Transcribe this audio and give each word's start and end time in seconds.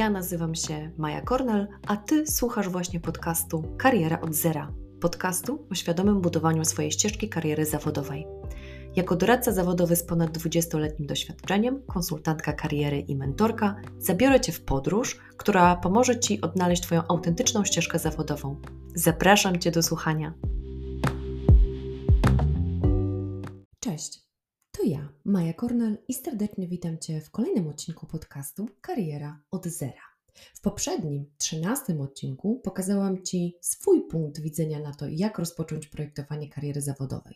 Ja 0.00 0.10
nazywam 0.10 0.54
się 0.54 0.90
Maja 0.98 1.20
Kornel, 1.20 1.68
a 1.86 1.96
Ty 1.96 2.26
słuchasz 2.26 2.68
właśnie 2.68 3.00
podcastu 3.00 3.76
Kariera 3.78 4.20
od 4.20 4.34
Zera. 4.34 4.72
Podcastu 5.00 5.66
o 5.70 5.74
świadomym 5.74 6.20
budowaniu 6.20 6.64
swojej 6.64 6.92
ścieżki 6.92 7.28
kariery 7.28 7.66
zawodowej. 7.66 8.26
Jako 8.96 9.16
doradca 9.16 9.52
zawodowy 9.52 9.96
z 9.96 10.02
ponad 10.02 10.38
20-letnim 10.38 11.06
doświadczeniem, 11.06 11.82
konsultantka 11.86 12.52
kariery 12.52 13.00
i 13.00 13.16
mentorka, 13.16 13.76
zabiorę 13.98 14.40
Cię 14.40 14.52
w 14.52 14.60
podróż, 14.60 15.18
która 15.36 15.76
pomoże 15.76 16.20
Ci 16.20 16.40
odnaleźć 16.40 16.82
Twoją 16.82 17.02
autentyczną 17.08 17.64
ścieżkę 17.64 17.98
zawodową. 17.98 18.56
Zapraszam 18.94 19.58
Cię 19.58 19.70
do 19.70 19.82
słuchania. 19.82 20.34
Cześć, 23.80 24.29
to 24.80 24.86
ja, 24.86 25.08
Maja 25.24 25.52
Kornel 25.52 25.98
i 26.08 26.14
serdecznie 26.14 26.68
witam 26.68 26.98
Cię 26.98 27.20
w 27.20 27.30
kolejnym 27.30 27.68
odcinku 27.68 28.06
podcastu 28.06 28.68
Kariera 28.80 29.42
od 29.50 29.66
Zera. 29.66 30.02
W 30.54 30.60
poprzednim, 30.60 31.24
trzynastym 31.38 32.00
odcinku 32.00 32.60
pokazałam 32.64 33.22
Ci 33.22 33.56
swój 33.60 34.08
punkt 34.08 34.40
widzenia 34.40 34.80
na 34.80 34.94
to, 34.94 35.08
jak 35.08 35.38
rozpocząć 35.38 35.86
projektowanie 35.86 36.48
kariery 36.48 36.80
zawodowej. 36.80 37.34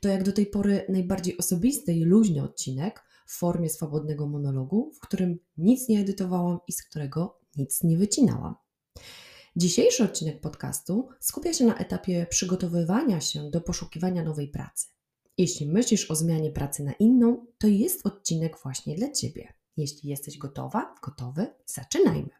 To 0.00 0.08
jak 0.08 0.22
do 0.22 0.32
tej 0.32 0.46
pory 0.46 0.86
najbardziej 0.88 1.38
osobisty 1.38 1.92
i 1.92 2.04
luźny 2.04 2.42
odcinek 2.42 3.04
w 3.26 3.38
formie 3.38 3.70
swobodnego 3.70 4.26
monologu, 4.26 4.92
w 4.94 5.00
którym 5.00 5.38
nic 5.56 5.88
nie 5.88 6.00
edytowałam 6.00 6.58
i 6.68 6.72
z 6.72 6.82
którego 6.82 7.38
nic 7.56 7.82
nie 7.82 7.96
wycinałam. 7.96 8.54
Dzisiejszy 9.56 10.04
odcinek 10.04 10.40
podcastu 10.40 11.08
skupia 11.20 11.52
się 11.52 11.64
na 11.64 11.76
etapie 11.76 12.26
przygotowywania 12.30 13.20
się 13.20 13.50
do 13.50 13.60
poszukiwania 13.60 14.22
nowej 14.22 14.48
pracy. 14.48 14.95
Jeśli 15.38 15.66
myślisz 15.66 16.10
o 16.10 16.14
zmianie 16.14 16.50
pracy 16.50 16.84
na 16.84 16.92
inną, 16.92 17.46
to 17.58 17.66
jest 17.66 18.06
odcinek 18.06 18.58
właśnie 18.62 18.96
dla 18.96 19.10
Ciebie. 19.10 19.52
Jeśli 19.76 20.10
jesteś 20.10 20.38
gotowa, 20.38 20.94
gotowy, 21.02 21.46
zaczynajmy. 21.66 22.30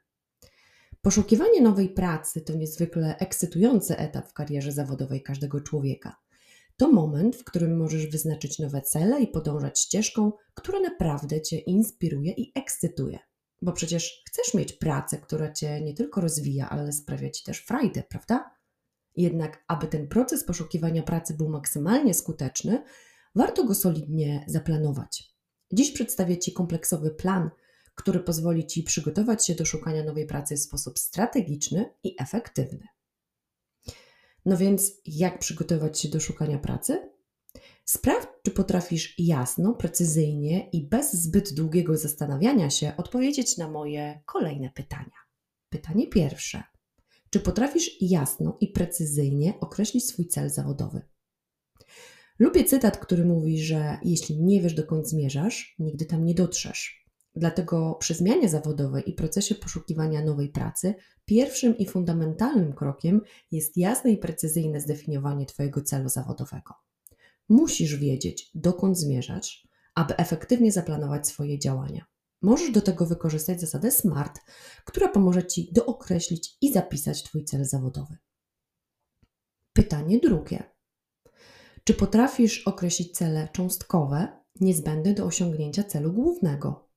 Poszukiwanie 1.03 1.61
nowej 1.61 1.89
pracy 1.89 2.41
to 2.41 2.55
niezwykle 2.55 3.19
ekscytujący 3.19 3.97
etap 3.97 4.29
w 4.29 4.33
karierze 4.33 4.73
zawodowej 4.73 5.23
każdego 5.23 5.61
człowieka. 5.61 6.17
To 6.77 6.93
moment, 6.93 7.37
w 7.37 7.45
którym 7.45 7.77
możesz 7.77 8.07
wyznaczyć 8.07 8.59
nowe 8.59 8.83
cele 8.83 9.23
i 9.23 9.29
podążać 9.29 9.81
ścieżką, 9.81 10.33
która 10.55 10.81
naprawdę 10.81 11.43
Cię 11.43 11.59
inspiruje 11.59 12.33
i 12.33 12.53
ekscytuje. 12.55 13.19
Bo 13.63 13.73
przecież 13.73 14.23
chcesz 14.27 14.55
mieć 14.55 14.73
pracę, 14.73 15.19
która 15.19 15.53
Cię 15.53 15.81
nie 15.81 15.95
tylko 15.95 16.21
rozwija, 16.21 16.69
ale 16.69 16.93
sprawia 16.93 17.31
Ci 17.31 17.45
też 17.45 17.59
frajdę, 17.59 18.03
prawda? 18.09 18.56
Jednak, 19.17 19.65
aby 19.69 19.87
ten 19.87 20.09
proces 20.09 20.45
poszukiwania 20.45 21.03
pracy 21.03 21.35
był 21.35 21.49
maksymalnie 21.49 22.15
skuteczny, 22.15 22.85
warto 23.35 23.65
go 23.65 23.75
solidnie 23.75 24.45
zaplanować. 24.49 25.37
Dziś 25.73 25.93
przedstawię 25.93 26.39
Ci 26.39 26.53
kompleksowy 26.53 27.11
plan, 27.11 27.51
który 27.95 28.21
pozwoli 28.21 28.67
Ci 28.67 28.83
przygotować 28.83 29.47
się 29.47 29.55
do 29.55 29.65
szukania 29.65 30.05
nowej 30.05 30.27
pracy 30.27 30.57
w 30.57 30.61
sposób 30.61 30.99
strategiczny 30.99 31.95
i 32.05 32.17
efektywny. 32.19 32.87
No 34.45 34.57
więc, 34.57 34.93
jak 35.07 35.39
przygotować 35.39 36.01
się 36.01 36.09
do 36.09 36.21
szukania 36.21 36.59
pracy? 36.59 37.11
Sprawdź, 37.85 38.29
czy 38.43 38.51
potrafisz 38.51 39.15
jasno, 39.19 39.75
precyzyjnie 39.75 40.71
i 40.71 40.89
bez 40.89 41.13
zbyt 41.13 41.55
długiego 41.55 41.97
zastanawiania 41.97 42.71
się 42.71 42.93
odpowiedzieć 42.97 43.57
na 43.57 43.69
moje 43.69 44.23
kolejne 44.27 44.71
pytania. 44.71 45.17
Pytanie 45.69 46.07
pierwsze. 46.07 46.63
Czy 47.37 47.41
potrafisz 47.41 47.97
jasno 48.01 48.57
i 48.61 48.69
precyzyjnie 48.69 49.55
określić 49.61 50.09
swój 50.09 50.29
cel 50.29 50.51
zawodowy? 50.51 51.01
Lubię 52.39 52.65
cytat, 52.65 52.99
który 52.99 53.25
mówi, 53.25 53.63
że 53.63 53.99
jeśli 54.03 54.43
nie 54.43 54.61
wiesz, 54.63 54.75
dokąd 54.75 55.09
zmierzasz, 55.09 55.75
nigdy 55.79 56.07
tam 56.07 56.25
nie 56.25 56.35
dotrzesz. 56.35 57.07
Dlatego 57.35 57.95
przy 58.01 58.15
zmianie 58.15 58.49
zawodowej 58.49 59.11
i 59.11 59.13
procesie 59.13 59.55
poszukiwania 59.55 60.25
nowej 60.25 60.49
pracy, 60.49 60.95
pierwszym 61.25 61.79
i 61.79 61.87
fundamentalnym 61.87 62.73
krokiem 62.73 63.21
jest 63.51 63.77
jasne 63.77 64.11
i 64.11 64.19
precyzyjne 64.19 64.81
zdefiniowanie 64.81 65.47
Twojego 65.47 65.83
celu 65.83 66.09
zawodowego. 66.09 66.75
Musisz 67.49 67.97
wiedzieć, 67.97 68.51
dokąd 68.55 68.99
zmierzasz, 68.99 69.69
aby 69.95 70.17
efektywnie 70.17 70.73
zaplanować 70.73 71.29
swoje 71.29 71.59
działania. 71.59 72.05
Możesz 72.47 72.71
do 72.71 72.83
tego 72.83 73.07
wykorzystać 73.07 73.61
zasadę 73.61 73.91
SMART, 73.91 74.41
która 74.85 75.09
pomoże 75.09 75.47
Ci 75.47 75.73
dookreślić 75.73 76.57
i 76.61 76.73
zapisać 76.73 77.23
Twój 77.23 77.45
cel 77.45 77.65
zawodowy. 77.65 78.17
Pytanie 79.73 80.19
drugie. 80.19 80.63
Czy 81.85 81.95
potrafisz 81.95 82.69
określić 82.69 83.13
cele 83.19 83.49
cząstkowe 83.53 84.45
niezbędne 84.61 85.15
do 85.15 85.25
osiągnięcia 85.25 85.85
celu 85.85 86.13
głównego? 86.13 86.89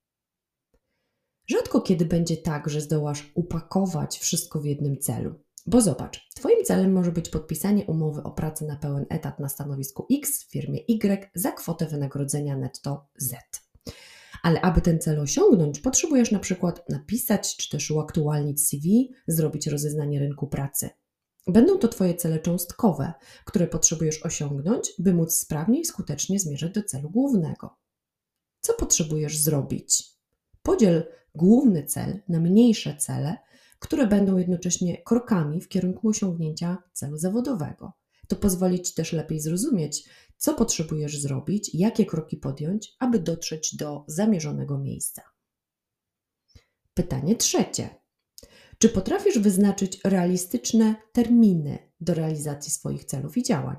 Rzadko 1.48 1.82
kiedy 1.82 2.06
będzie 2.06 2.38
tak, 2.38 2.70
że 2.70 2.82
zdołasz 2.82 3.32
upakować 3.36 4.20
wszystko 4.20 4.60
w 4.60 4.66
jednym 4.66 5.00
celu. 5.00 5.36
Bo 5.66 5.82
zobacz, 5.82 6.30
Twoim 6.36 6.64
celem 6.66 6.94
może 6.94 7.12
być 7.12 7.30
podpisanie 7.30 7.86
umowy 7.86 8.24
o 8.24 8.32
pracę 8.32 8.66
na 8.66 8.76
pełen 8.76 9.06
etat 9.10 9.40
na 9.40 9.50
stanowisku 9.50 10.08
X 10.12 10.44
w 10.44 10.52
firmie 10.52 10.80
Y 10.88 11.32
za 11.36 11.52
kwotę 11.52 11.86
wynagrodzenia 11.86 12.58
netto 12.58 13.08
Z. 13.18 13.36
Ale 14.44 14.62
aby 14.62 14.82
ten 14.82 15.00
cel 15.00 15.20
osiągnąć, 15.20 15.80
potrzebujesz 15.80 16.32
na 16.32 16.40
przykład 16.40 16.90
napisać 16.90 17.58
czy 17.58 17.70
też 17.70 17.92
uaktualnić 17.92 18.68
CV, 18.68 19.12
zrobić 19.28 19.68
rozeznanie 19.68 20.20
rynku 20.20 20.48
pracy. 20.48 20.90
Będą 21.48 21.78
to 21.78 21.88
Twoje 21.88 22.16
cele 22.16 22.40
cząstkowe, 22.40 23.14
które 23.46 23.68
potrzebujesz 23.68 24.26
osiągnąć, 24.26 24.94
by 25.00 25.14
móc 25.14 25.34
sprawnie 25.34 25.80
i 25.80 25.86
skutecznie 25.86 26.40
zmierzać 26.40 26.72
do 26.72 26.84
celu 26.84 27.10
głównego. 27.10 27.78
Co 28.62 28.74
potrzebujesz 28.74 29.38
zrobić? 29.38 30.04
Podziel 30.64 31.04
główny 31.36 31.84
cel 31.84 32.20
na 32.28 32.40
mniejsze 32.40 32.96
cele, 32.96 33.38
które 33.80 34.08
będą 34.08 34.38
jednocześnie 34.38 35.02
krokami 35.04 35.62
w 35.62 35.68
kierunku 35.68 36.10
osiągnięcia 36.10 36.78
celu 36.94 37.18
zawodowego. 37.18 37.94
To 38.28 38.36
pozwoli 38.36 38.82
Ci 38.82 38.94
też 38.94 39.14
lepiej 39.14 39.40
zrozumieć, 39.40 40.10
co 40.40 40.54
potrzebujesz 40.54 41.20
zrobić, 41.20 41.72
jakie 41.74 42.06
kroki 42.06 42.38
podjąć, 42.38 42.96
aby 43.00 43.20
dotrzeć 43.20 43.76
do 43.76 44.06
zamierzonego 44.08 44.78
miejsca. 44.78 45.22
Pytanie 46.94 47.36
trzecie. 47.36 47.90
Czy 48.78 48.90
potrafisz 48.90 49.40
wyznaczyć 49.40 50.00
realistyczne 50.04 50.96
terminy 51.12 51.92
do 52.00 52.14
realizacji 52.14 52.72
swoich 52.72 53.06
celów 53.06 53.38
i 53.38 53.44
działań? 53.44 53.78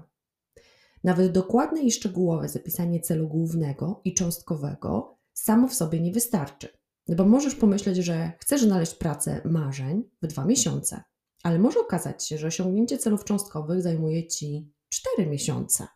Nawet 1.05 1.33
dokładne 1.33 1.83
i 1.83 1.93
szczegółowe 1.93 2.49
zapisanie 2.49 3.01
celu 3.01 3.29
głównego 3.29 4.01
i 4.05 4.15
cząstkowego 4.15 5.19
samo 5.33 5.69
w 5.69 5.75
sobie 5.75 6.01
nie 6.01 6.13
wystarczy. 6.13 6.69
Bo 7.09 7.25
możesz 7.25 7.55
pomyśleć, 7.55 7.97
że 7.97 8.33
chcesz 8.39 8.63
znaleźć 8.63 8.95
pracę 8.95 9.41
marzeń 9.45 10.11
w 10.23 10.27
dwa 10.27 10.45
miesiące, 10.45 11.03
ale 11.43 11.59
może 11.59 11.81
okazać 11.81 12.27
się, 12.27 12.39
że 12.39 12.47
osiągnięcie 12.47 12.99
celów 12.99 13.25
cząstkowych 13.25 13.83
zajmuje 13.83 14.27
ci 14.27 14.73
cztery 14.89 15.27
miesiące. 15.27 15.87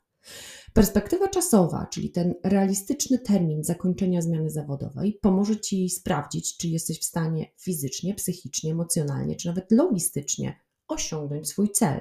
Perspektywa 0.75 1.29
czasowa, 1.29 1.87
czyli 1.87 2.11
ten 2.11 2.35
realistyczny 2.45 3.19
termin 3.19 3.65
zakończenia 3.65 4.23
zmiany 4.23 4.51
zawodowej, 4.51 5.19
pomoże 5.23 5.61
Ci 5.61 5.91
sprawdzić, 5.91 6.57
czy 6.57 6.69
jesteś 6.69 7.01
w 7.01 7.05
stanie 7.05 7.47
fizycznie, 7.57 8.15
psychicznie, 8.15 8.73
emocjonalnie, 8.73 9.37
czy 9.37 9.49
nawet 9.49 9.73
logistycznie 9.73 10.61
osiągnąć 10.89 11.49
swój 11.49 11.71
cel. 11.71 12.01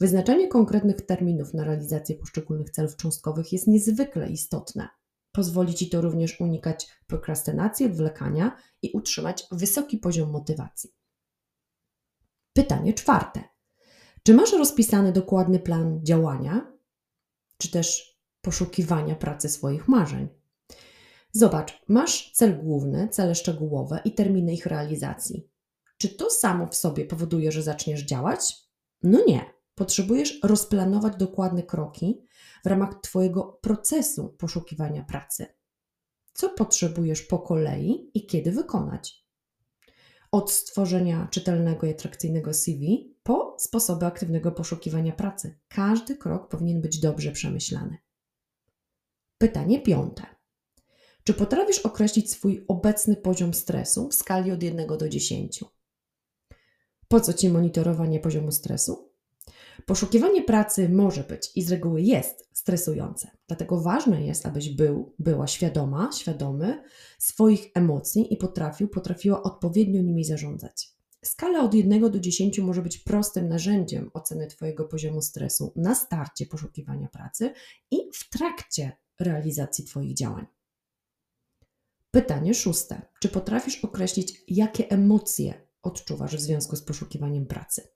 Wyznaczanie 0.00 0.48
konkretnych 0.48 1.06
terminów 1.06 1.54
na 1.54 1.64
realizację 1.64 2.16
poszczególnych 2.16 2.70
celów 2.70 2.96
cząstkowych 2.96 3.52
jest 3.52 3.66
niezwykle 3.66 4.30
istotne. 4.30 4.88
Pozwoli 5.32 5.74
Ci 5.74 5.90
to 5.90 6.00
również 6.00 6.40
unikać 6.40 6.88
prokrastynacji, 7.06 7.86
odwlekania 7.86 8.56
i 8.82 8.90
utrzymać 8.94 9.46
wysoki 9.52 9.98
poziom 9.98 10.30
motywacji. 10.30 10.90
Pytanie 12.52 12.94
czwarte. 12.94 13.42
Czy 14.22 14.34
masz 14.34 14.52
rozpisany 14.52 15.12
dokładny 15.12 15.58
plan 15.58 16.00
działania, 16.02 16.71
czy 17.62 17.70
też 17.70 18.18
poszukiwania 18.40 19.14
pracy 19.14 19.48
swoich 19.48 19.88
marzeń. 19.88 20.28
Zobacz, 21.32 21.82
masz 21.88 22.32
cel 22.32 22.58
główny, 22.58 23.08
cele 23.08 23.34
szczegółowe 23.34 24.00
i 24.04 24.14
terminy 24.14 24.52
ich 24.52 24.66
realizacji. 24.66 25.48
Czy 25.98 26.08
to 26.08 26.30
samo 26.30 26.66
w 26.66 26.74
sobie 26.74 27.04
powoduje, 27.04 27.52
że 27.52 27.62
zaczniesz 27.62 28.02
działać? 28.02 28.54
No 29.02 29.24
nie. 29.26 29.44
Potrzebujesz 29.74 30.40
rozplanować 30.42 31.16
dokładne 31.16 31.62
kroki 31.62 32.26
w 32.64 32.66
ramach 32.66 33.00
Twojego 33.00 33.58
procesu 33.62 34.28
poszukiwania 34.38 35.02
pracy. 35.02 35.46
Co 36.32 36.48
potrzebujesz 36.48 37.22
po 37.22 37.38
kolei 37.38 38.10
i 38.14 38.26
kiedy 38.26 38.52
wykonać? 38.52 39.26
Od 40.32 40.52
stworzenia 40.52 41.28
czytelnego 41.30 41.86
i 41.86 41.90
atrakcyjnego 41.90 42.54
CV 42.54 43.11
po 43.22 43.56
sposoby 43.58 44.06
aktywnego 44.06 44.52
poszukiwania 44.52 45.12
pracy. 45.12 45.58
Każdy 45.68 46.16
krok 46.16 46.48
powinien 46.48 46.80
być 46.80 47.00
dobrze 47.00 47.32
przemyślany. 47.32 47.98
Pytanie 49.38 49.80
piąte. 49.80 50.22
Czy 51.24 51.34
potrafisz 51.34 51.78
określić 51.78 52.30
swój 52.30 52.64
obecny 52.68 53.16
poziom 53.16 53.54
stresu 53.54 54.08
w 54.08 54.14
skali 54.14 54.52
od 54.52 54.62
1 54.62 54.86
do 54.98 55.08
10? 55.08 55.64
Po 57.08 57.20
co 57.20 57.32
ci 57.32 57.48
monitorowanie 57.48 58.20
poziomu 58.20 58.52
stresu? 58.52 59.12
Poszukiwanie 59.86 60.42
pracy 60.42 60.88
może 60.88 61.24
być 61.24 61.50
i 61.56 61.62
z 61.62 61.70
reguły 61.70 62.02
jest 62.02 62.48
stresujące. 62.52 63.30
Dlatego 63.46 63.80
ważne 63.80 64.26
jest, 64.26 64.46
abyś 64.46 64.68
był, 64.68 65.14
była 65.18 65.46
świadoma, 65.46 66.10
świadomy 66.12 66.82
swoich 67.18 67.70
emocji 67.74 68.34
i 68.34 68.36
potrafił, 68.36 68.88
potrafiła 68.88 69.42
odpowiednio 69.42 70.02
nimi 70.02 70.24
zarządzać. 70.24 71.01
Skala 71.24 71.62
od 71.62 71.74
1 71.74 72.10
do 72.10 72.20
10 72.20 72.58
może 72.58 72.82
być 72.82 72.98
prostym 72.98 73.48
narzędziem 73.48 74.10
oceny 74.14 74.46
Twojego 74.46 74.84
poziomu 74.84 75.22
stresu 75.22 75.72
na 75.76 75.94
starcie 75.94 76.46
poszukiwania 76.46 77.08
pracy 77.08 77.52
i 77.90 77.96
w 78.14 78.28
trakcie 78.28 78.96
realizacji 79.20 79.84
Twoich 79.84 80.14
działań. 80.14 80.46
Pytanie 82.10 82.54
szóste. 82.54 83.02
Czy 83.20 83.28
potrafisz 83.28 83.84
określić, 83.84 84.44
jakie 84.48 84.90
emocje 84.90 85.68
odczuwasz 85.82 86.36
w 86.36 86.40
związku 86.40 86.76
z 86.76 86.82
poszukiwaniem 86.82 87.46
pracy? 87.46 87.88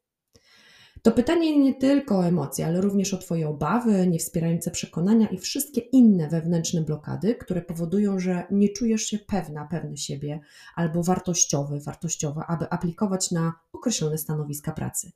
To 1.06 1.12
pytanie 1.12 1.58
nie 1.58 1.74
tylko 1.74 2.18
o 2.18 2.26
emocje, 2.26 2.66
ale 2.66 2.80
również 2.80 3.14
o 3.14 3.18
Twoje 3.18 3.48
obawy, 3.48 4.06
niewspierające 4.06 4.70
przekonania 4.70 5.28
i 5.28 5.38
wszystkie 5.38 5.80
inne 5.80 6.28
wewnętrzne 6.28 6.80
blokady, 6.80 7.34
które 7.34 7.62
powodują, 7.62 8.18
że 8.18 8.46
nie 8.50 8.68
czujesz 8.68 9.02
się 9.02 9.18
pewna, 9.18 9.64
pewny 9.64 9.96
siebie 9.96 10.40
albo 10.74 11.02
wartościowy, 11.02 11.80
wartościowa, 11.80 12.46
aby 12.46 12.70
aplikować 12.70 13.30
na 13.30 13.52
określone 13.72 14.18
stanowiska 14.18 14.72
pracy. 14.72 15.12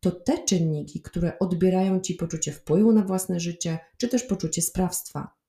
To 0.00 0.10
te 0.10 0.44
czynniki, 0.44 1.02
które 1.02 1.38
odbierają 1.38 2.00
Ci 2.00 2.14
poczucie 2.14 2.52
wpływu 2.52 2.92
na 2.92 3.02
własne 3.02 3.40
życie, 3.40 3.78
czy 3.98 4.08
też 4.08 4.22
poczucie 4.22 4.62
sprawstwa. 4.62 5.43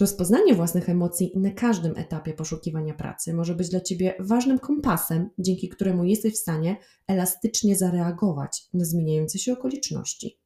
Rozpoznanie 0.00 0.54
własnych 0.54 0.88
emocji 0.88 1.32
na 1.34 1.50
każdym 1.50 1.96
etapie 1.96 2.32
poszukiwania 2.32 2.94
pracy 2.94 3.34
może 3.34 3.54
być 3.54 3.68
dla 3.68 3.80
Ciebie 3.80 4.14
ważnym 4.20 4.58
kompasem, 4.58 5.30
dzięki 5.38 5.68
któremu 5.68 6.04
jesteś 6.04 6.34
w 6.34 6.38
stanie 6.38 6.76
elastycznie 7.06 7.76
zareagować 7.76 8.68
na 8.74 8.84
zmieniające 8.84 9.38
się 9.38 9.52
okoliczności. 9.52 10.38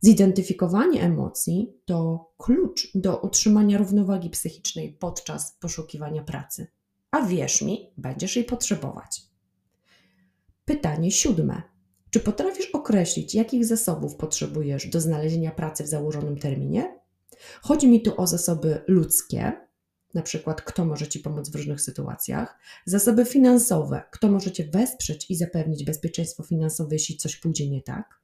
Zidentyfikowanie 0.00 1.02
emocji 1.02 1.72
to 1.84 2.30
klucz 2.38 2.90
do 2.94 3.16
utrzymania 3.16 3.78
równowagi 3.78 4.30
psychicznej 4.30 4.92
podczas 4.92 5.56
poszukiwania 5.60 6.22
pracy. 6.22 6.66
A 7.10 7.26
wierz 7.26 7.62
mi, 7.62 7.92
będziesz 7.96 8.36
jej 8.36 8.44
potrzebować. 8.44 9.22
Pytanie 10.64 11.10
siódme. 11.10 11.62
Czy 12.10 12.20
potrafisz 12.20 12.70
określić, 12.70 13.34
jakich 13.34 13.66
zasobów 13.66 14.16
potrzebujesz 14.16 14.86
do 14.86 15.00
znalezienia 15.00 15.50
pracy 15.50 15.84
w 15.84 15.88
założonym 15.88 16.38
terminie? 16.38 16.99
Chodzi 17.62 17.88
mi 17.88 18.02
tu 18.02 18.20
o 18.20 18.26
zasoby 18.26 18.84
ludzkie, 18.88 19.52
na 20.14 20.22
przykład 20.22 20.62
kto 20.62 20.84
może 20.84 21.08
Ci 21.08 21.20
pomóc 21.20 21.50
w 21.50 21.54
różnych 21.54 21.80
sytuacjach, 21.80 22.58
zasoby 22.86 23.24
finansowe, 23.24 24.02
kto 24.10 24.30
może 24.30 24.52
Cię 24.52 24.64
wesprzeć 24.64 25.30
i 25.30 25.36
zapewnić 25.36 25.84
bezpieczeństwo 25.84 26.42
finansowe, 26.42 26.94
jeśli 26.94 27.16
coś 27.16 27.36
pójdzie 27.36 27.70
nie 27.70 27.82
tak, 27.82 28.20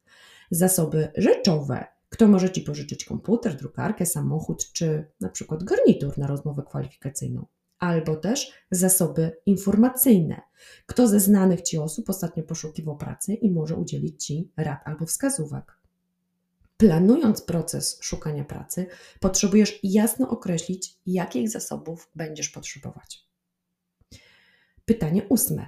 zasoby 0.51 1.09
rzeczowe, 1.17 1.87
kto 2.09 2.29
może 2.29 2.51
Ci 2.51 2.61
pożyczyć 2.61 3.05
komputer, 3.05 3.57
drukarkę, 3.57 4.07
samochód 4.07 4.73
czy 4.73 5.13
na 5.21 5.29
przykład 5.29 5.65
garnitur 5.65 6.19
na 6.19 6.27
rozmowę 6.27 6.63
kwalifikacyjną, 6.69 7.47
albo 7.79 8.17
też 8.17 8.53
zasoby 8.71 9.37
informacyjne, 9.47 10.41
kto 10.87 11.09
ze 11.09 11.21
znanych 11.21 11.63
Ci 11.63 11.79
osób 11.79 12.11
ostatnio 12.11 12.43
poszukiwał 12.43 12.97
pracy 12.97 13.35
i 13.35 13.51
może 13.51 13.77
udzielić 13.77 14.25
Ci 14.25 14.53
rad 14.57 14.81
albo 14.85 15.07
wskazówek. 15.07 15.79
Planując 16.77 17.43
proces 17.43 17.99
szukania 18.03 18.45
pracy, 18.45 18.87
potrzebujesz 19.21 19.81
jasno 19.83 20.31
określić, 20.31 20.99
jakich 21.07 21.51
zasobów 21.51 22.11
będziesz 22.15 22.49
potrzebować. 22.49 23.27
Pytanie 24.85 25.23
ósme. 25.29 25.67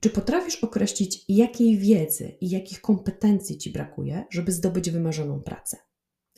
Czy 0.00 0.10
potrafisz 0.10 0.56
określić, 0.56 1.24
jakiej 1.28 1.78
wiedzy 1.78 2.36
i 2.40 2.50
jakich 2.50 2.80
kompetencji 2.80 3.58
ci 3.58 3.72
brakuje, 3.72 4.24
żeby 4.30 4.52
zdobyć 4.52 4.90
wymarzoną 4.90 5.42
pracę? 5.42 5.76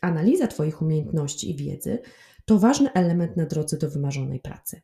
Analiza 0.01 0.47
Twoich 0.47 0.83
umiejętności 0.83 1.51
i 1.51 1.57
wiedzy 1.57 1.99
to 2.45 2.59
ważny 2.59 2.93
element 2.93 3.37
na 3.37 3.47
drodze 3.47 3.77
do 3.79 3.91
wymarzonej 3.91 4.41
pracy. 4.41 4.83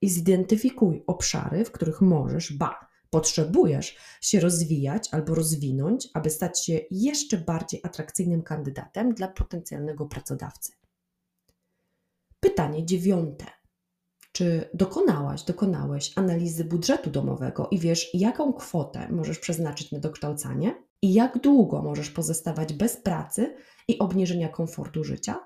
I 0.00 0.08
zidentyfikuj 0.08 1.04
obszary, 1.06 1.64
w 1.64 1.72
których 1.72 2.00
możesz, 2.00 2.52
ba, 2.52 2.85
potrzebujesz 3.10 3.96
się 4.20 4.40
rozwijać 4.40 5.08
albo 5.12 5.34
rozwinąć, 5.34 6.08
aby 6.14 6.30
stać 6.30 6.64
się 6.64 6.80
jeszcze 6.90 7.38
bardziej 7.38 7.80
atrakcyjnym 7.82 8.42
kandydatem 8.42 9.14
dla 9.14 9.28
potencjalnego 9.28 10.06
pracodawcy. 10.06 10.72
Pytanie 12.40 12.86
dziewiąte. 12.86 13.44
Czy 14.32 14.70
dokonałaś, 14.74 15.42
dokonałeś 15.42 16.12
analizy 16.16 16.64
budżetu 16.64 17.10
domowego 17.10 17.68
i 17.70 17.78
wiesz, 17.78 18.10
jaką 18.14 18.52
kwotę 18.52 19.08
możesz 19.10 19.38
przeznaczyć 19.38 19.92
na 19.92 19.98
dokształcanie 19.98 20.74
i 21.02 21.12
jak 21.14 21.38
długo 21.38 21.82
możesz 21.82 22.10
pozostawać 22.10 22.72
bez 22.72 22.96
pracy 22.96 23.56
i 23.88 23.98
obniżenia 23.98 24.48
komfortu 24.48 25.04
życia? 25.04 25.40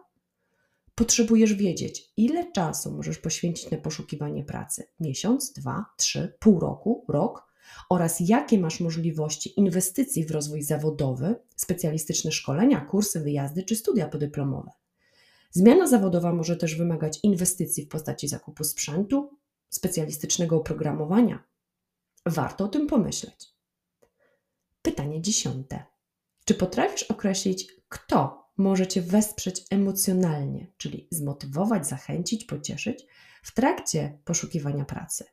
Potrzebujesz 0.94 1.54
wiedzieć, 1.54 2.12
ile 2.16 2.52
czasu 2.52 2.92
możesz 2.92 3.18
poświęcić 3.18 3.70
na 3.70 3.78
poszukiwanie 3.78 4.44
pracy 4.44 4.88
miesiąc, 5.00 5.52
dwa, 5.52 5.84
trzy, 5.96 6.36
pół 6.40 6.60
roku, 6.60 7.04
rok 7.08 7.49
oraz 7.88 8.20
jakie 8.20 8.58
masz 8.58 8.80
możliwości 8.80 9.60
inwestycji 9.60 10.26
w 10.26 10.30
rozwój 10.30 10.62
zawodowy, 10.62 11.34
specjalistyczne 11.56 12.32
szkolenia, 12.32 12.80
kursy, 12.80 13.20
wyjazdy 13.20 13.62
czy 13.62 13.76
studia 13.76 14.08
podyplomowe. 14.08 14.70
Zmiana 15.50 15.86
zawodowa 15.86 16.32
może 16.32 16.56
też 16.56 16.76
wymagać 16.76 17.20
inwestycji 17.22 17.84
w 17.84 17.88
postaci 17.88 18.28
zakupu 18.28 18.64
sprzętu, 18.64 19.30
specjalistycznego 19.70 20.56
oprogramowania. 20.56 21.44
Warto 22.26 22.64
o 22.64 22.68
tym 22.68 22.86
pomyśleć. 22.86 23.48
Pytanie 24.82 25.22
dziesiąte. 25.22 25.84
Czy 26.44 26.54
potrafisz 26.54 27.02
określić, 27.02 27.72
kto 27.88 28.50
może 28.56 28.86
Cię 28.86 29.02
wesprzeć 29.02 29.64
emocjonalnie, 29.70 30.72
czyli 30.76 31.08
zmotywować, 31.10 31.86
zachęcić, 31.86 32.44
pocieszyć 32.44 33.06
w 33.42 33.54
trakcie 33.54 34.18
poszukiwania 34.24 34.84
pracy? 34.84 35.24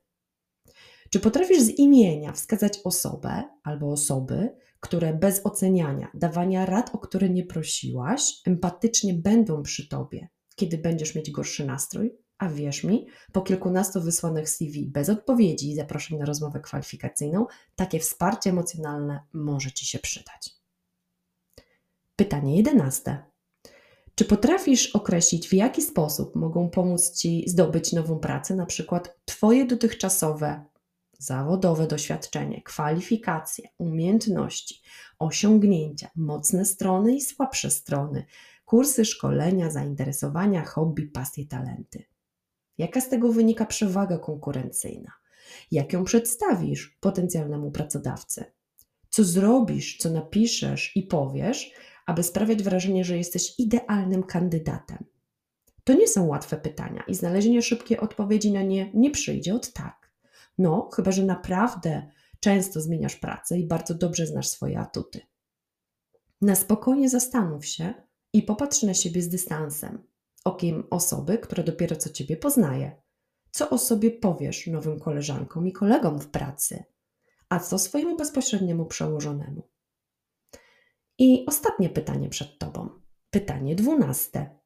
Czy 1.10 1.20
potrafisz 1.20 1.62
z 1.62 1.70
imienia 1.70 2.32
wskazać 2.32 2.80
osobę 2.84 3.44
albo 3.64 3.92
osoby, 3.92 4.56
które 4.80 5.14
bez 5.14 5.46
oceniania, 5.46 6.12
dawania 6.14 6.66
rad, 6.66 6.96
o 6.96 6.98
które 6.98 7.30
nie 7.30 7.46
prosiłaś, 7.46 8.34
empatycznie 8.46 9.14
będą 9.14 9.64
przy 9.64 9.88
tobie, 9.88 10.28
kiedy 10.56 10.78
będziesz 10.78 11.16
mieć 11.16 11.32
gorszy 11.32 11.66
nastrój? 11.66 12.18
A 12.38 12.50
wierz 12.50 12.84
mi, 12.84 13.08
po 13.32 13.42
kilkunastu 13.42 14.02
wysłanych 14.02 14.50
CV 14.50 14.86
bez 14.86 15.10
odpowiedzi 15.10 15.72
i 15.72 15.76
zaproszeń 15.76 16.18
na 16.18 16.26
rozmowę 16.26 16.60
kwalifikacyjną, 16.60 17.46
takie 17.76 18.00
wsparcie 18.00 18.50
emocjonalne 18.50 19.20
może 19.34 19.72
Ci 19.72 19.86
się 19.86 20.00
przydać. 20.00 20.56
Pytanie 22.16 22.58
jedenaste. 22.58 23.24
Czy 24.16 24.26
potrafisz 24.26 24.96
określić, 24.96 25.48
w 25.48 25.54
jaki 25.54 25.82
sposób 25.82 26.36
mogą 26.36 26.70
pomóc 26.70 27.12
Ci 27.12 27.44
zdobyć 27.48 27.94
nową 27.94 28.20
pracę, 28.20 28.56
na 28.56 28.66
przykład 28.66 29.18
Twoje 29.26 29.66
dotychczasowe 29.66 30.66
zawodowe 31.18 31.88
doświadczenie, 31.88 32.62
kwalifikacje, 32.62 33.70
umiejętności, 33.78 34.82
osiągnięcia, 35.20 36.10
mocne 36.16 36.66
strony 36.66 37.16
i 37.16 37.22
słabsze 37.22 37.72
strony, 37.72 38.26
kursy, 38.66 39.06
szkolenia, 39.06 39.72
zainteresowania, 39.72 40.66
hobby, 40.66 41.08
pasje, 41.08 41.46
talenty. 41.46 42.04
Jaka 42.78 43.02
z 43.02 43.10
tego 43.10 43.34
wynika 43.34 43.66
przewaga 43.66 44.18
konkurencyjna? 44.18 45.12
Jak 45.72 45.94
ją 45.94 46.04
przedstawisz 46.04 46.98
potencjalnemu 47.00 47.72
pracodawcy? 47.72 48.46
Co 49.10 49.24
zrobisz, 49.24 49.98
co 49.98 50.10
napiszesz 50.10 50.92
i 50.96 51.04
powiesz, 51.04 51.72
aby 52.06 52.24
sprawiać 52.24 52.64
wrażenie, 52.64 53.06
że 53.06 53.18
jesteś 53.18 53.60
idealnym 53.60 54.24
kandydatem? 54.24 55.06
To 55.84 55.94
nie 55.94 56.08
są 56.08 56.26
łatwe 56.26 56.58
pytania 56.58 57.04
i 57.08 57.16
znalezienie 57.16 57.62
szybkiej 57.62 58.00
odpowiedzi 58.00 58.52
na 58.52 58.62
nie 58.62 58.92
nie 58.94 59.12
przyjdzie 59.12 59.56
od 59.56 59.74
tak. 59.74 60.07
No, 60.58 60.90
chyba 60.96 61.12
że 61.12 61.24
naprawdę 61.24 62.12
często 62.40 62.82
zmieniasz 62.82 63.16
pracę 63.16 63.60
i 63.60 63.68
bardzo 63.68 63.94
dobrze 63.94 64.28
znasz 64.28 64.48
swoje 64.48 64.80
atuty. 64.80 65.22
Na 66.42 66.56
spokojnie 66.56 67.10
zastanów 67.10 67.66
się 67.66 67.94
i 68.34 68.44
popatrz 68.44 68.84
na 68.84 68.94
siebie 68.94 69.22
z 69.22 69.30
dystansem, 69.30 70.04
okiem 70.44 70.84
osoby, 70.90 71.38
która 71.38 71.64
dopiero 71.64 71.96
co 71.96 72.10
ciebie 72.10 72.38
poznaje. 72.38 73.02
Co 73.52 73.70
o 73.70 73.78
sobie 73.78 74.12
powiesz 74.12 74.68
nowym 74.68 75.00
koleżankom 75.00 75.68
i 75.68 75.72
kolegom 75.72 76.20
w 76.20 76.28
pracy, 76.28 76.84
a 77.50 77.60
co 77.60 77.80
swojemu 77.80 78.18
bezpośredniemu 78.18 78.86
przełożonemu. 78.86 79.70
I 81.20 81.46
ostatnie 81.48 81.90
pytanie 81.90 82.30
przed 82.30 82.60
tobą. 82.60 82.90
Pytanie 83.30 83.76
dwunaste. 83.76 84.60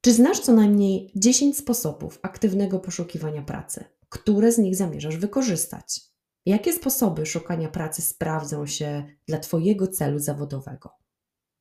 Czy 0.00 0.12
znasz 0.12 0.40
co 0.40 0.52
najmniej 0.52 1.12
10 1.16 1.56
sposobów 1.56 2.18
aktywnego 2.22 2.78
poszukiwania 2.78 3.42
pracy? 3.42 3.84
Które 4.10 4.52
z 4.52 4.58
nich 4.58 4.76
zamierzasz 4.76 5.16
wykorzystać. 5.16 6.00
Jakie 6.46 6.72
sposoby 6.72 7.26
szukania 7.26 7.68
pracy 7.68 8.02
sprawdzą 8.02 8.66
się 8.66 9.04
dla 9.26 9.38
Twojego 9.38 9.86
celu 9.86 10.18
zawodowego? 10.18 10.90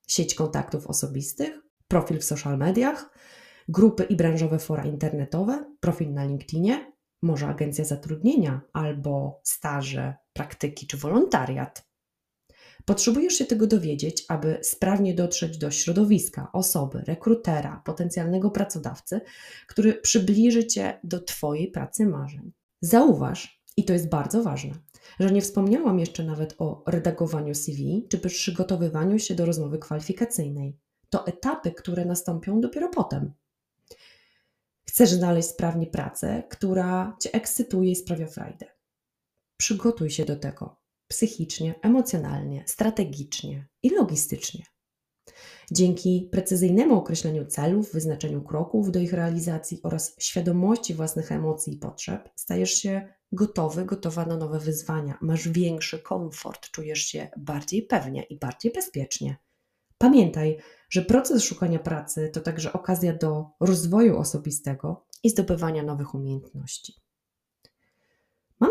Sieć 0.08 0.36
kontaktów 0.36 0.88
osobistych, 0.88 1.60
profil 1.88 2.20
w 2.20 2.24
social 2.24 2.58
mediach, 2.58 3.10
grupy 3.68 4.04
i 4.04 4.16
branżowe 4.16 4.60
fora 4.60 4.84
internetowe, 4.84 5.76
profil 5.80 6.14
na 6.14 6.26
LinkedInie, 6.26 6.92
może 7.22 7.48
agencja 7.48 7.86
zatrudnienia 7.86 8.62
albo 8.74 9.42
staże, 9.44 10.16
praktyki 10.34 10.88
czy 10.88 10.98
wolontariat. 10.98 11.89
Potrzebujesz 12.86 13.34
się 13.34 13.46
tego 13.46 13.68
dowiedzieć, 13.68 14.26
aby 14.28 14.60
sprawnie 14.62 15.14
dotrzeć 15.14 15.58
do 15.58 15.72
środowiska, 15.72 16.50
osoby, 16.54 17.04
rekrutera, 17.08 17.82
potencjalnego 17.86 18.52
pracodawcy, 18.52 19.22
który 19.68 19.94
przybliży 19.94 20.68
Cię 20.68 21.00
do 21.04 21.20
Twojej 21.20 21.72
pracy 21.72 22.06
marzeń. 22.06 22.52
Zauważ, 22.82 23.62
i 23.78 23.86
to 23.86 23.94
jest 23.94 24.10
bardzo 24.10 24.44
ważne, 24.44 24.72
że 25.20 25.32
nie 25.32 25.42
wspomniałam 25.42 26.00
jeszcze 26.00 26.24
nawet 26.24 26.56
o 26.58 26.84
redagowaniu 26.88 27.56
CV 27.56 28.08
czy 28.10 28.18
przygotowywaniu 28.18 29.20
się 29.20 29.36
do 29.36 29.46
rozmowy 29.46 29.80
kwalifikacyjnej. 29.80 30.78
To 31.10 31.28
etapy, 31.28 31.72
które 31.72 32.06
nastąpią 32.06 32.62
dopiero 32.62 32.90
potem. 32.90 33.34
Chcesz 34.88 35.10
znaleźć 35.10 35.50
sprawnie 35.50 35.88
pracę, 35.88 36.44
która 36.50 37.18
Cię 37.20 37.34
ekscytuje 37.34 37.92
i 37.92 37.96
sprawia 37.96 38.28
frajdę. 38.28 38.66
Przygotuj 39.58 40.10
się 40.10 40.26
do 40.26 40.36
tego 40.36 40.79
psychicznie, 41.10 41.76
emocjonalnie, 41.82 42.64
strategicznie 42.68 43.68
i 43.84 43.90
logistycznie. 43.90 44.66
Dzięki 45.72 46.30
precyzyjnemu 46.32 46.96
określeniu 46.96 47.46
celów, 47.46 47.92
wyznaczeniu 47.94 48.42
kroków 48.42 48.92
do 48.92 49.00
ich 49.00 49.14
realizacji 49.14 49.80
oraz 49.84 50.16
świadomości 50.20 50.94
własnych 50.94 51.32
emocji 51.32 51.74
i 51.74 51.78
potrzeb, 51.78 52.30
stajesz 52.36 52.74
się 52.74 53.14
gotowy, 53.32 53.86
gotowa 53.86 54.26
na 54.26 54.38
nowe 54.38 54.60
wyzwania. 54.60 55.18
Masz 55.22 55.48
większy 55.48 56.00
komfort, 56.00 56.72
czujesz 56.72 57.00
się 57.00 57.28
bardziej 57.38 57.84
pewnie 57.84 58.24
i 58.24 58.40
bardziej 58.40 58.72
bezpiecznie. 58.72 59.38
Pamiętaj, 59.98 60.58
że 60.90 61.02
proces 61.02 61.44
szukania 61.44 61.80
pracy 61.80 62.30
to 62.34 62.42
także 62.42 62.74
okazja 62.74 63.14
do 63.14 63.46
rozwoju 63.60 64.18
osobistego 64.18 65.06
i 65.24 65.30
zdobywania 65.30 65.84
nowych 65.84 66.16
umiejętności. 66.16 66.94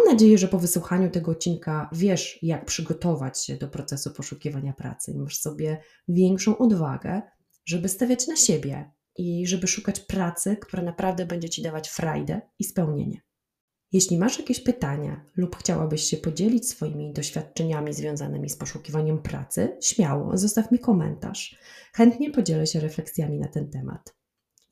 Nadzieję, 0.09 0.39
że 0.39 0.49
po 0.49 0.59
wysłuchaniu 0.59 1.11
tego 1.11 1.31
odcinka 1.31 1.91
wiesz, 1.93 2.39
jak 2.43 2.65
przygotować 2.65 3.45
się 3.45 3.57
do 3.57 3.69
procesu 3.69 4.11
poszukiwania 4.11 4.73
pracy 4.73 5.13
i 5.13 5.19
masz 5.19 5.39
sobie 5.39 5.81
większą 6.09 6.59
odwagę, 6.59 7.23
żeby 7.67 7.89
stawiać 7.89 8.27
na 8.27 8.37
siebie 8.37 8.91
i 9.17 9.47
żeby 9.47 9.67
szukać 9.67 10.01
pracy, 10.01 10.57
która 10.57 10.83
naprawdę 10.83 11.27
będzie 11.27 11.49
ci 11.49 11.63
dawać 11.63 11.89
frajdę 11.89 12.41
i 12.59 12.65
spełnienie. 12.65 13.21
Jeśli 13.93 14.19
masz 14.19 14.39
jakieś 14.39 14.61
pytania 14.61 15.25
lub 15.37 15.57
chciałabyś 15.57 16.03
się 16.03 16.17
podzielić 16.17 16.69
swoimi 16.69 17.13
doświadczeniami 17.13 17.93
związanymi 17.93 18.51
z 18.51 18.57
poszukiwaniem 18.57 19.23
pracy, 19.23 19.77
śmiało 19.83 20.39
zostaw 20.39 20.73
mi 20.73 20.79
komentarz. 20.79 21.59
Chętnie 21.95 22.31
podzielę 22.31 22.67
się 22.67 22.81
refleksjami 22.81 23.39
na 23.39 23.49
ten 23.49 23.71
temat. 23.71 24.15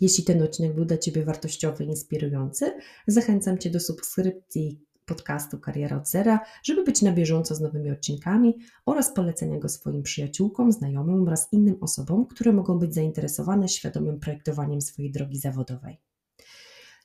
Jeśli 0.00 0.25
ten 0.25 0.43
odcinek 0.43 0.75
był 0.75 0.85
dla 0.85 0.99
Ciebie 0.99 1.25
wartościowy 1.25 1.85
i 1.85 1.88
inspirujący, 1.88 2.73
zachęcam 3.07 3.59
Cię 3.59 3.71
do 3.71 3.81
subskrypcji 3.81 4.86
podcastu 5.07 5.59
Kariera 5.59 5.97
od 5.97 6.09
Zera, 6.09 6.41
żeby 6.63 6.85
być 6.85 7.03
na 7.03 7.13
bieżąco 7.13 7.55
z 7.55 7.61
nowymi 7.61 7.91
odcinkami 7.91 8.59
oraz 8.87 9.13
polecenia 9.13 9.59
go 9.59 9.69
swoim 9.69 10.03
przyjaciółkom, 10.03 10.73
znajomym 10.73 11.23
oraz 11.23 11.49
innym 11.53 11.77
osobom, 11.81 12.27
które 12.27 12.53
mogą 12.53 12.79
być 12.79 12.95
zainteresowane 12.95 13.69
świadomym 13.69 14.21
projektowaniem 14.21 14.81
swojej 14.81 15.13
drogi 15.13 15.39
zawodowej. 15.39 16.01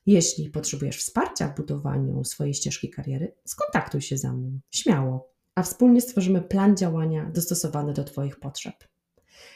Jeśli 0.06 0.50
potrzebujesz 0.50 0.98
wsparcia 0.98 1.48
w 1.48 1.56
budowaniu 1.56 2.24
swojej 2.24 2.54
ścieżki 2.54 2.90
kariery, 2.90 3.36
skontaktuj 3.46 4.02
się 4.02 4.18
ze 4.18 4.34
mną, 4.34 4.60
śmiało, 4.72 5.32
a 5.56 5.64
wspólnie 5.64 6.02
stworzymy 6.02 6.42
plan 6.42 6.78
działania 6.78 7.32
dostosowany 7.34 7.94
do 7.94 8.04
Twoich 8.04 8.40
potrzeb. 8.40 8.76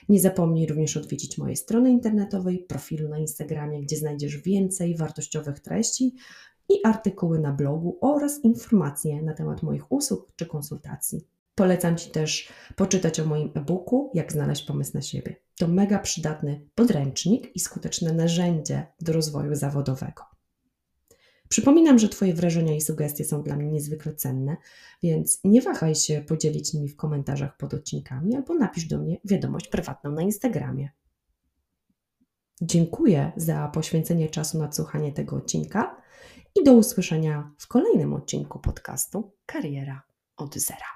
Nie 0.09 0.19
zapomnij 0.19 0.67
również 0.67 0.97
odwiedzić 0.97 1.37
mojej 1.37 1.55
strony 1.55 1.91
internetowej, 1.91 2.65
profilu 2.69 3.09
na 3.09 3.17
Instagramie, 3.17 3.81
gdzie 3.81 3.97
znajdziesz 3.97 4.37
więcej 4.37 4.97
wartościowych 4.97 5.59
treści 5.59 6.15
i 6.69 6.73
artykuły 6.83 7.39
na 7.39 7.51
blogu 7.51 7.97
oraz 8.01 8.43
informacje 8.43 9.21
na 9.21 9.33
temat 9.33 9.63
moich 9.63 9.91
usług 9.91 10.31
czy 10.35 10.45
konsultacji. 10.45 11.27
Polecam 11.55 11.97
Ci 11.97 12.09
też 12.09 12.49
poczytać 12.75 13.19
o 13.19 13.25
moim 13.25 13.51
e-booku 13.55 14.11
Jak 14.13 14.31
znaleźć 14.31 14.63
pomysł 14.63 14.91
na 14.93 15.01
siebie. 15.01 15.35
To 15.57 15.67
mega 15.67 15.99
przydatny 15.99 16.67
podręcznik 16.75 17.55
i 17.55 17.59
skuteczne 17.59 18.13
narzędzie 18.13 18.87
do 19.01 19.13
rozwoju 19.13 19.55
zawodowego. 19.55 20.23
Przypominam, 21.49 21.99
że 21.99 22.09
Twoje 22.09 22.33
wrażenia 22.33 22.75
i 22.75 22.81
sugestie 22.81 23.25
są 23.25 23.43
dla 23.43 23.55
mnie 23.55 23.71
niezwykle 23.71 24.15
cenne, 24.15 24.57
więc 25.03 25.39
nie 25.43 25.61
wahaj 25.61 25.95
się 25.95 26.21
podzielić 26.27 26.73
nimi 26.73 26.89
w 26.89 26.95
komentarzach 26.95 27.57
pod 27.57 27.73
odcinkami 27.73 28.35
albo 28.35 28.53
napisz 28.53 28.85
do 28.85 28.97
mnie 28.97 29.17
wiadomość 29.25 29.67
prywatną 29.67 30.11
na 30.11 30.21
Instagramie. 30.21 30.89
Dziękuję 32.61 33.31
za 33.35 33.67
poświęcenie 33.67 34.29
czasu 34.29 34.57
na 34.57 34.71
słuchanie 34.71 35.11
tego 35.11 35.35
odcinka 35.35 36.01
i 36.55 36.63
do 36.63 36.73
usłyszenia 36.73 37.51
w 37.59 37.67
kolejnym 37.67 38.13
odcinku 38.13 38.59
podcastu 38.59 39.37
Kariera 39.45 40.03
od 40.37 40.55
Zera. 40.55 40.94